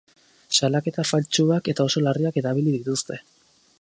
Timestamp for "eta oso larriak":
1.75-2.41